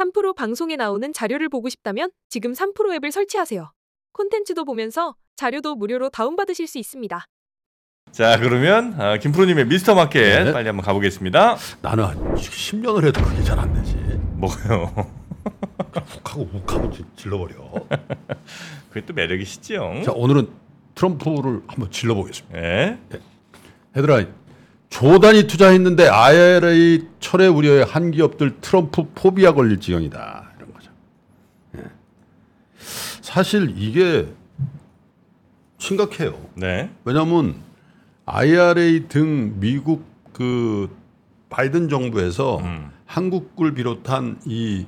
[0.00, 3.70] 3프로 방송에 나오는 자료를 보고 싶다면 지금 3프로 앱을 설치하세요.
[4.12, 7.24] 콘텐츠도 보면서 자료도 무료로 다운받으실 수 있습니다.
[8.10, 10.52] 자 그러면 아, 김프로님의 미스터 마켓 네.
[10.52, 11.56] 빨리 한번 가보겠습니다.
[11.82, 13.94] 나는 한 10년을 해도 그게 잘 안 되지.
[14.32, 15.10] 뭐요?
[16.24, 17.54] 훅하고 욱하고 질- 질러버려.
[18.90, 20.02] 그게 또 매력이시죠?
[20.04, 20.48] 자 오늘은
[20.94, 22.58] 트럼프를 한번 질러보겠습니다.
[22.58, 22.98] 예.
[23.96, 24.24] 얘들아
[24.90, 30.90] 조단이 투자했는데 IRA 철회 우려에 한 기업들 트럼프 포비아 걸릴 지경이다 이런 거죠.
[31.78, 31.84] 예.
[33.22, 34.28] 사실 이게
[35.78, 36.38] 심각해요.
[36.54, 36.90] 네.
[37.04, 37.54] 왜냐하면
[38.26, 40.94] IRA 등 미국 그
[41.48, 42.90] 바이든 정부에서 음.
[43.06, 44.86] 한국을 비롯한 이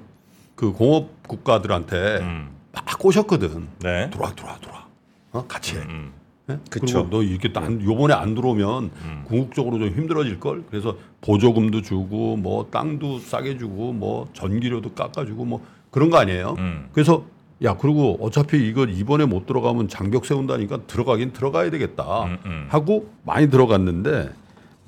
[0.62, 2.50] 그 공업 국가들한테 음.
[2.72, 3.66] 막 꼬셨거든.
[3.80, 4.08] 네.
[4.10, 4.86] 들어와 들어와 들어와.
[5.32, 5.44] 어?
[5.48, 5.80] 같이 해.
[5.80, 6.12] 음.
[6.50, 6.58] 예?
[6.70, 7.04] 그쵸.
[7.04, 9.22] 그리고 너 이렇게 안, 요번에 안 들어오면 음.
[9.26, 10.64] 궁극적으로 좀 힘들어질 걸.
[10.70, 16.56] 그래서 보조금도 주고 뭐 땅도 싸게 주고 뭐 전기료도 깎아주고 뭐 그런 거 아니에요.
[16.58, 16.88] 음.
[16.92, 17.24] 그래서
[17.62, 22.66] 야 그리고 어차피 이거 이번에 못 들어가면 장벽 세운다니까 들어가긴 들어가야 되겠다 음, 음.
[22.68, 24.30] 하고 많이 들어갔는데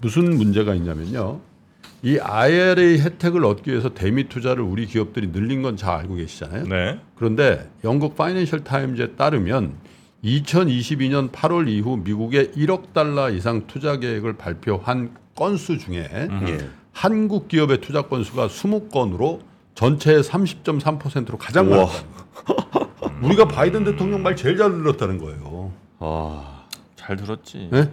[0.01, 1.39] 무슨 문제가 있냐면요.
[2.03, 6.65] 이 IRA 혜택을 얻기 위해서 대미 투자를 우리 기업들이 늘린 건 잘 알고 계시잖아요.
[6.67, 6.99] 네.
[7.15, 9.73] 그런데 영국 파이낸셜 타임즈에 따르면
[10.25, 16.47] 2022년 8월 이후 미국의 1억 달러 이상 투자 계획을 발표한 건수 중에 음.
[16.49, 16.69] 예.
[16.93, 19.41] 한국 기업의 투자 건수가 20건으로
[19.75, 21.87] 전체의 30.3%로 가장 우와.
[21.87, 22.05] 많았다.
[23.23, 25.73] 우리가 바이든 대통령 말 제일 잘 들었다는 거예요.
[25.99, 26.65] 아,
[26.97, 27.69] 잘 들었지.
[27.71, 27.91] 네?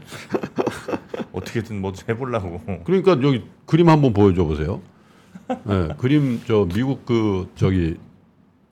[1.34, 2.62] 어떻게든 뭐 해보려고.
[2.84, 4.82] 그러니까 여기 그림 한번 보여줘 보세요.
[5.48, 7.98] 네, 그림 저 미국 그 저기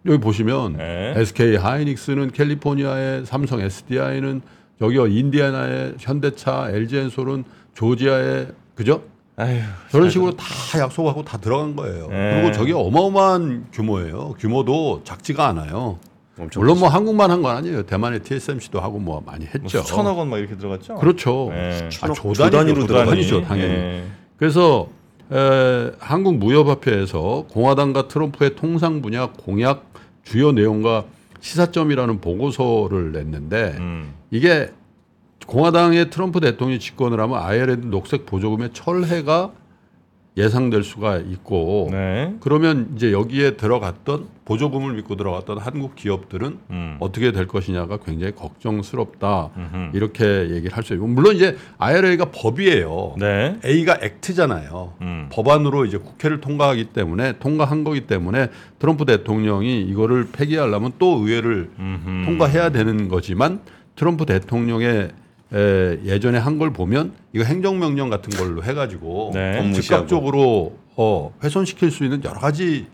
[0.09, 1.13] 여기 보시면 네.
[1.17, 4.41] SK 하이닉스는 캘리포니아의 삼성 SDI는
[4.81, 7.43] 여기요 인디애나의 현대차 LG엔솔은
[7.75, 9.03] 조지아의 그죠?
[9.35, 9.59] 아휴.
[9.91, 10.45] 저런 식으로 다
[10.79, 12.07] 약속하고 다 들어간 거예요.
[12.09, 12.41] 네.
[12.41, 14.35] 그리고 저게 어마어마한 규모예요.
[14.39, 15.99] 규모도 작지가 않아요.
[16.39, 17.83] 엄청 물론 뭐 한국만 한 건 아니에요.
[17.83, 19.81] 대만의 TSMC도 하고 뭐 많이 뭐 했죠.
[19.83, 20.95] 수천억 원 막 이렇게 들어갔죠.
[20.95, 21.50] 그렇죠.
[21.51, 21.89] 네.
[22.01, 23.41] 아, 조 조단위로 단위로 들어가죠.
[23.44, 23.73] 당연히.
[23.73, 24.03] 예.
[24.38, 24.88] 그래서
[25.31, 29.85] 에, 한국 무역협회에서 공화당과 트럼프의 통상 분야 공약
[30.23, 31.06] 주요 내용과
[31.40, 34.13] 시사점이라는 보고서를 냈는데 음.
[34.31, 34.72] 이게
[35.45, 39.51] 공화당의 트럼프 대통령이 집권을 하면 IRA 녹색 보조금의 철회가
[40.38, 42.34] 예상될 수가 있고 네.
[42.40, 46.97] 그러면 이제 여기에 들어갔던 보조금을 믿고 들어갔던 한국 기업들은 음.
[47.00, 49.91] 어떻게 될 것이냐가 굉장히 걱정스럽다 음흠.
[49.95, 53.16] 이렇게 얘기를 할 수 있고 물론 이제 IRA가 법이에요.
[53.19, 53.59] 네.
[53.66, 54.94] A가 액트잖아요.
[55.01, 55.29] 음.
[55.31, 58.47] 법안으로 이제 국회를 통과하기 때문에 통과한 거기 때문에
[58.79, 62.25] 트럼프 대통령이 이거를 폐기하려면 또 의회를 음흠.
[62.25, 63.59] 통과해야 되는 거지만
[63.96, 65.09] 트럼프 대통령의
[65.53, 69.71] 에, 예전에 한 걸 보면 이거 행정명령 같은 걸로 해가지고 네.
[69.73, 72.87] 즉각적으로 어, 훼손시킬 수 있는 여러 가지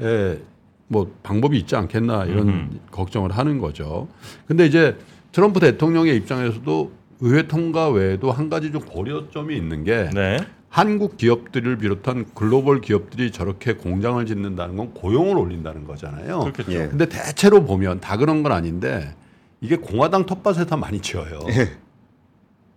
[0.00, 0.38] 에,
[0.86, 2.68] 뭐 방법이 있지 않겠나 이런 음흠.
[2.90, 4.08] 걱정을 하는 거죠.
[4.46, 4.96] 근데 이제
[5.32, 10.38] 트럼프 대통령의 입장에서도 의회 통과 외에도 한 가지 좀 고려점이 있는 게 네.
[10.70, 16.40] 한국 기업들을 비롯한 글로벌 기업들이 저렇게 공장을 짓는다는 건 고용을 올린다는 거잖아요.
[16.40, 16.72] 그렇겠죠.
[16.72, 16.88] 예.
[16.88, 19.14] 근데 대체로 보면 다 그런 건 아닌데
[19.60, 21.40] 이게 공화당 텃밭에 다 많이 지어요.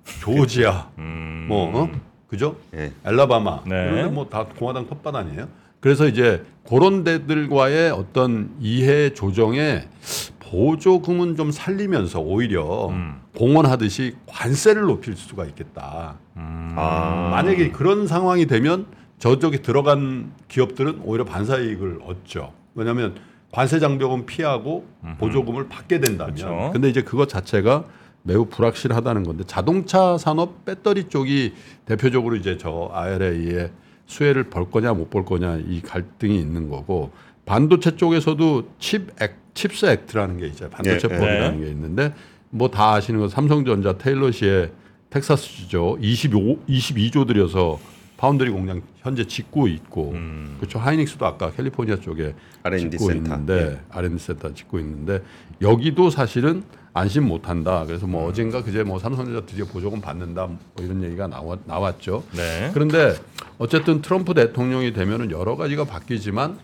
[0.06, 1.46] 조지아, 음.
[1.48, 1.90] 뭐 어?
[2.28, 2.56] 그죠?
[2.74, 2.92] 예.
[3.06, 3.76] 엘라바마 네.
[3.92, 5.48] 이런 데 뭐 다 공화당 텃밭 아니에요?
[5.80, 9.88] 그래서 이제 그런 데들과의 어떤 이해 조정에
[10.40, 13.22] 보조금은 좀 살리면서 오히려 음.
[13.36, 16.16] 공헌하듯이 관세를 높일 수가 있겠다.
[16.38, 16.74] 음.
[16.76, 17.30] 아.
[17.32, 18.86] 만약에 그런 상황이 되면
[19.18, 22.54] 저쪽에 들어간 기업들은 오히려 반사 이익을 얻죠.
[22.76, 23.16] 왜냐하면
[23.52, 24.86] 관세 장벽은 피하고
[25.20, 26.34] 보조금을 받게 된다면.
[26.36, 26.70] 그쵸.
[26.74, 27.86] 근데 이제 그것 자체가
[28.24, 31.54] 매우 불확실하다는 건데 자동차 산업 배터리 쪽이
[31.86, 33.72] 대표적으로 이제 저 IRA에
[34.06, 37.12] 수혜를 볼 거냐 못 볼 거냐 이 갈등이 있는 거고
[37.46, 40.72] 반도체 쪽에서도 Chip Ac, CHIPS Act라는 게 있잖아요.
[40.72, 41.66] 반도체법이라는 네.
[41.66, 42.14] 게 있는데
[42.50, 44.72] 뭐 다 아시는 거 삼성전자 테일러 시의
[45.10, 45.98] 텍사스주죠.
[46.00, 47.80] 25 22조 들여서
[48.22, 50.56] 파운드리 공장 현재 짓고 있고 음.
[50.60, 50.78] 그렇죠.
[50.78, 53.34] 하이닉스도 아까 캘리포니아 쪽에 R&D 짓고 센터.
[53.34, 53.80] 있는데 예.
[53.90, 55.24] R&D 센터 짓고 있는데
[55.60, 56.62] 여기도 사실은
[56.94, 57.84] 안심 못한다.
[57.88, 62.24] 그래서 뭐 어젠가 그제 뭐 삼성전자 드디어 보조금 받는다 뭐 이런 얘기가 나왔, 나왔죠.
[62.36, 62.70] 네.
[62.76, 63.16] 그런데
[63.58, 66.60] 어쨌든 트럼프 대통령이 되면은 여러 가지가 바뀌지만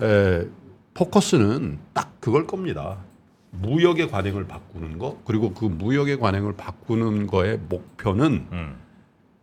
[0.00, 0.46] 에,
[0.94, 2.96] 포커스는 딱 그걸 겁니다.
[3.50, 8.81] 무역의 관행을 바꾸는 거 그리고 그 무역의 관행을 바꾸는 거의 목표는 음.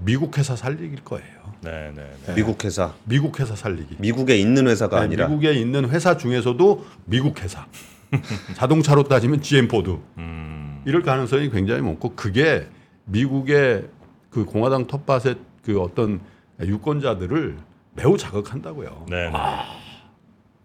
[0.02, 1.28] 미국 회사 살리길 거예요.
[1.62, 2.36] 네, 네, 네.
[2.36, 3.98] 미국 회사, 미국 회사 살리기.
[4.00, 7.68] 미국에 있는 회사가 네, 아니라 미국에 있는 회사 중에서도 미국 회사.
[8.56, 9.98] 자동차로 따지면 GM 포드.
[10.18, 10.82] 음.
[10.86, 12.68] 이럴 가능성이 굉장히 많고 그게
[13.06, 13.88] 미국의
[14.30, 16.22] 그 공화당 텃밭의 그 어떤
[16.62, 17.58] 유권자들을
[17.96, 19.06] 매우 자극한다고요.
[19.10, 19.34] 네, 네.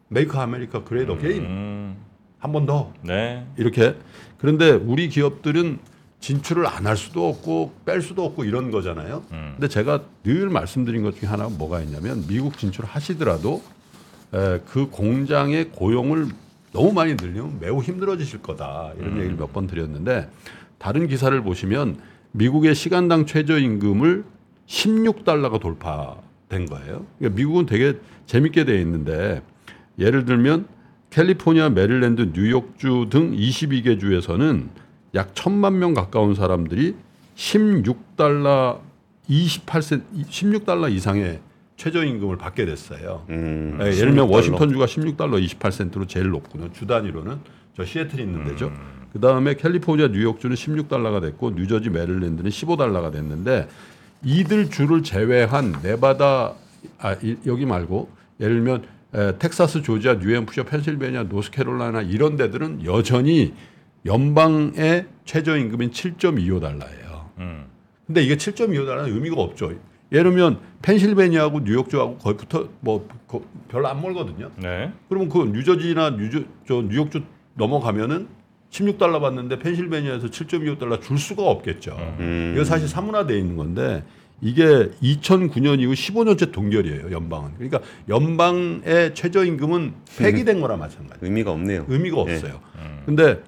[0.09, 1.97] Make America Great Again 음,
[2.39, 3.45] 한번 더 네.
[3.57, 3.97] 이렇게
[4.39, 5.79] 그런데 우리 기업들은
[6.29, 9.25] 진출을 안 할 수도 없고 뺄 수도 없고 이런 거잖아요.
[9.33, 9.53] 음.
[9.57, 13.63] 근데 제가 늘 말씀드린 것 중에 하나가 뭐가 있냐면 미국 진출하시더라도
[14.33, 16.29] 에, 그 공장의 고용을
[16.73, 20.29] 너무 많이 늘리면 매우 힘들어지실 거다 이런 얘기를 몇 번 드렸는데
[20.79, 21.99] 다른 기사를 보시면
[22.33, 24.25] 미국의 시간당 최저임금을
[24.67, 27.05] 16달러가 돌파된 거예요.
[27.19, 29.43] 그러니까 미국은 되게 재밌게 돼 있는데
[29.99, 30.67] 예를 들면
[31.11, 34.69] 캘리포니아, 메릴랜드, 뉴욕주 등 22개 주에서는
[35.15, 36.95] 약 천만 명 가까운 사람들이
[37.37, 38.81] 16달러
[39.29, 41.41] 28센 16달러 이상의
[41.77, 43.25] 최저임금을 받게 됐어요.
[43.31, 44.31] 음, 예, 예를 들면 16달러.
[44.33, 46.73] 워싱턴주가 16달러 28센트로 제일 높고요.
[46.73, 47.39] 주 단위로는
[47.77, 48.73] 저 시애틀이 있는 데죠.
[49.13, 53.69] 그 다음에 캘리포니아, 뉴욕주는 16달러가 됐고 뉴저지, 메릴랜드는 15달러가 됐는데
[54.25, 56.55] 이들 주를 제외한 네바다
[56.99, 58.09] 아, 이- 여기 말고
[58.41, 58.83] 예를 들면
[59.15, 63.53] 에, 텍사스, 조지아, 뉴햄프셔, 펜실베니아, 노스캐롤라이나 이런 데들은 여전히
[64.07, 67.25] 연방의 최저임금인 7.25달러예요.
[67.39, 67.65] 음.
[68.07, 69.73] 근데 이게 7.25달러는 의미가 없죠.
[70.13, 74.51] 예를 들면 펜실베니아하고 뉴욕주하고 거의 붙어 뭐 거- 별로 안 멀거든요.
[74.57, 74.93] 네.
[75.09, 77.23] 그러면 그 뉴저지나 뉴저, 저 뉴욕주
[77.55, 78.29] 넘어가면은
[78.71, 81.97] 16달러 받는데 펜실베니아에서 7.25달러 줄 수가 없겠죠.
[82.21, 82.53] 음.
[82.55, 84.05] 이거 사실 사문화되어 있는 건데
[84.43, 87.11] 이게 2009년 이후 15년째 동결이에요.
[87.11, 87.53] 연방은.
[87.55, 91.21] 그러니까 연방의 최저임금은 폐기된 거나 마찬가지.
[91.23, 91.87] 의미가 없네요.
[91.89, 92.21] 의미가 예.
[92.21, 92.61] 없어요.
[93.07, 93.43] 근데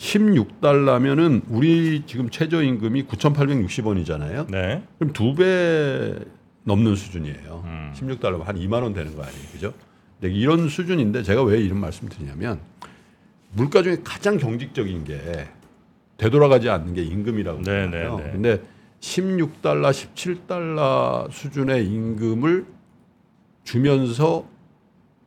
[0.00, 4.50] 16달러면은 우리 지금 최저임금이 9,860원이잖아요.
[4.50, 4.82] 네.
[4.98, 6.14] 그럼 두 배
[6.64, 7.62] 넘는 수준이에요.
[7.64, 7.92] 음.
[7.94, 9.74] 16달러면 한 2만 원 되는 거 아니에요, 그죠?
[10.20, 12.60] 근데 이런 수준인데 제가 왜 이런 말씀 드리냐면
[13.52, 15.48] 물가 중에 가장 경직적인 게
[16.16, 18.16] 되돌아가지 않는 게 임금이라고 네, 그러잖아요.
[18.18, 18.30] 네, 네.
[18.32, 18.62] 근데
[19.00, 22.66] 16달러, 17달러 수준의 임금을
[23.64, 24.46] 주면서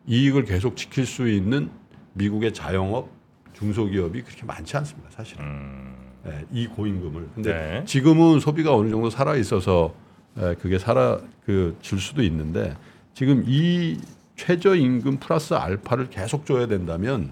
[0.07, 1.69] 이익을 계속 지킬 수 있는
[2.13, 3.09] 미국의 자영업,
[3.53, 5.43] 중소기업이 그렇게 많지 않습니다, 사실은.
[5.45, 5.95] 음.
[6.27, 7.29] 예, 이 고임금을.
[7.35, 7.83] 근데 네.
[7.85, 9.93] 지금은 소비가 어느 정도 살아 있어서
[10.39, 12.75] 예, 그게 살아 그 줄 수도 있는데
[13.13, 13.99] 지금 이
[14.35, 17.31] 최저 임금 플러스 알파를 계속 줘야 된다면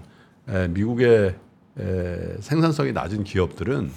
[0.50, 1.34] 예, 미국의
[1.80, 3.90] 에, 생산성이 낮은 기업들은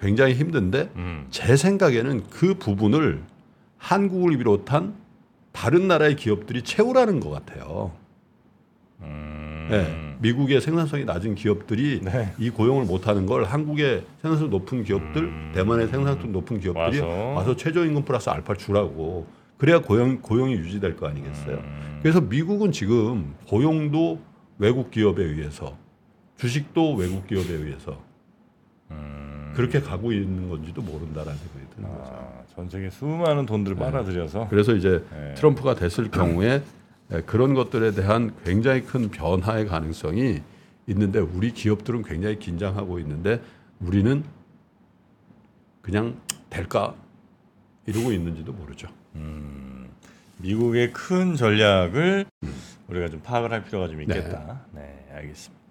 [0.00, 1.26] 굉장히 힘든데 음.
[1.30, 3.22] 제 생각에는 그 부분을
[3.78, 4.94] 한국을 비롯한
[5.52, 7.92] 다른 나라의 기업들이 채우라는 것 같아요.
[9.00, 9.68] 음.
[9.72, 12.32] 예, 미국의 생산성이 낮은 기업들이 네.
[12.38, 15.52] 이 고용을 못하는 걸 한국의 생산성 높은 기업들, 음.
[15.54, 17.32] 대만의 생산성 높은 기업들이 와서.
[17.34, 19.26] 와서, 최저임금 플러스 알파 주라고
[19.56, 21.56] 그래야 고용 고용이 유지될 거 아니겠어요.
[21.56, 21.98] 음.
[22.02, 24.20] 그래서 미국은 지금 고용도
[24.58, 25.76] 외국 기업에 의해서
[26.36, 28.00] 주식도 외국 기업에 의해서
[28.90, 29.52] 음.
[29.54, 32.12] 그렇게 가고 있는 건지도 모른다라는 생각이 드는 거죠.
[32.12, 35.34] 아, 전 세계 수많은 돈들을 빨아들여서 그래서 이제 네.
[35.34, 36.62] 트럼프가 됐을 경우에 에,
[37.26, 40.42] 그런 것들에 대한 굉장히 큰 변화의 가능성이
[40.86, 43.40] 있는데 우리 기업들은 굉장히 긴장하고 있는데
[43.80, 44.24] 우리는
[45.80, 46.20] 그냥
[46.50, 46.94] 될까
[47.86, 48.88] 이러고 있는지도 모르죠.
[50.38, 52.26] 미국의 큰 전략을
[52.88, 54.66] 우리가 좀 파악을 할 필요가 좀 있겠다.
[54.72, 55.67] 네, 알겠습니다.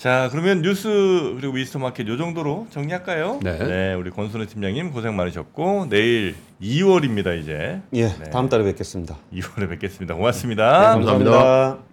[0.00, 0.88] 자, 그러면 뉴스
[1.36, 3.40] 그리고 미스터 마켓 요 정도로 정리할까요?
[3.42, 3.92] 네.
[3.92, 7.82] 우리 권순우 팀장님 고생 많으셨고 내일 2월입니다 이제.
[7.92, 8.30] 예, 네.
[8.30, 9.18] 다음 달에 뵙겠습니다.
[9.30, 10.14] 2월에 뵙겠습니다.
[10.14, 10.64] 고맙습니다.
[10.64, 11.30] 네, 감사합니다.
[11.32, 11.89] 감사합니다.